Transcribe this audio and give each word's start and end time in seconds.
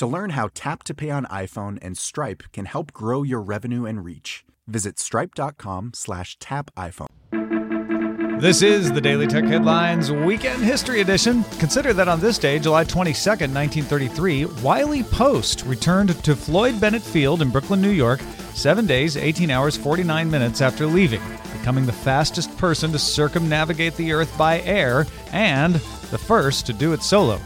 To 0.00 0.06
learn 0.06 0.30
how 0.30 0.48
Tap 0.54 0.82
to 0.84 0.94
Pay 0.94 1.10
on 1.10 1.26
iPhone 1.26 1.78
and 1.82 1.94
Stripe 1.94 2.44
can 2.54 2.64
help 2.64 2.90
grow 2.90 3.22
your 3.22 3.42
revenue 3.42 3.84
and 3.84 4.02
reach, 4.02 4.46
visit 4.66 4.98
stripe.com 4.98 5.92
slash 5.94 6.38
tap 6.38 6.70
iPhone. 6.74 8.40
This 8.40 8.62
is 8.62 8.90
the 8.90 9.00
Daily 9.02 9.26
Tech 9.26 9.44
Headlines 9.44 10.10
Weekend 10.10 10.62
History 10.62 11.02
Edition. 11.02 11.44
Consider 11.58 11.92
that 11.92 12.08
on 12.08 12.18
this 12.18 12.38
day, 12.38 12.58
July 12.58 12.82
22nd, 12.82 13.52
1933, 13.52 14.46
Wiley 14.62 15.02
Post 15.02 15.66
returned 15.66 16.24
to 16.24 16.34
Floyd 16.34 16.80
Bennett 16.80 17.02
Field 17.02 17.42
in 17.42 17.50
Brooklyn, 17.50 17.82
New 17.82 17.90
York, 17.90 18.20
seven 18.54 18.86
days, 18.86 19.18
18 19.18 19.50
hours, 19.50 19.76
49 19.76 20.30
minutes 20.30 20.62
after 20.62 20.86
leaving, 20.86 21.20
becoming 21.58 21.84
the 21.84 21.92
fastest 21.92 22.56
person 22.56 22.90
to 22.92 22.98
circumnavigate 22.98 23.96
the 23.96 24.14
Earth 24.14 24.34
by 24.38 24.62
air 24.62 25.06
and 25.30 25.74
the 25.74 26.16
first 26.16 26.64
to 26.64 26.72
do 26.72 26.94
it 26.94 27.02
solo. 27.02 27.38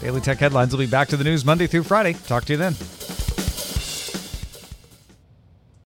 Daily 0.00 0.22
Tech 0.22 0.38
Headlines 0.38 0.72
will 0.72 0.78
be 0.78 0.86
back 0.86 1.08
to 1.08 1.16
the 1.18 1.24
news 1.24 1.44
Monday 1.44 1.66
through 1.66 1.82
Friday. 1.82 2.14
Talk 2.26 2.46
to 2.46 2.54
you 2.54 2.56
then. 2.56 2.74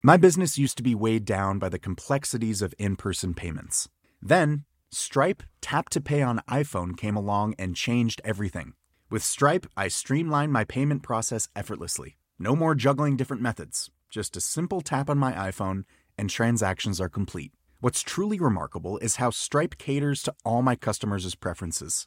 My 0.01 0.17
business 0.17 0.57
used 0.57 0.77
to 0.77 0.85
be 0.85 0.95
weighed 0.95 1.25
down 1.25 1.59
by 1.59 1.69
the 1.69 1.81
complexities 1.81 2.63
of 2.63 2.73
in 2.79 2.95
person 2.95 3.35
payments. 3.35 3.89
Then, 4.23 4.65
Stripe 4.93 5.43
Tap 5.61 5.89
to 5.89 6.01
Pay 6.01 6.23
on 6.23 6.41
iPhone 6.49 6.97
came 6.97 7.17
along 7.17 7.57
and 7.59 7.75
changed 7.75 8.21
everything. 8.25 8.75
With 9.11 9.25
Stripe, 9.25 9.67
I 9.77 9.89
streamlined 9.89 10.53
my 10.53 10.63
payment 10.63 11.03
process 11.03 11.49
effortlessly. 11.57 12.17
No 12.39 12.55
more 12.55 12.77
juggling 12.77 13.17
different 13.17 13.43
methods. 13.43 13.91
Just 14.09 14.37
a 14.37 14.41
simple 14.41 14.83
tap 14.83 15.11
on 15.11 15.19
my 15.19 15.33
iPhone, 15.33 15.83
and 16.17 16.31
transactions 16.31 17.01
are 17.01 17.09
complete. 17.09 17.51
What's 17.81 18.03
truly 18.03 18.39
remarkable 18.39 18.99
is 18.99 19.17
how 19.17 19.31
Stripe 19.31 19.79
caters 19.79 20.23
to 20.23 20.35
all 20.45 20.63
my 20.63 20.77
customers' 20.77 21.35
preferences. 21.35 22.07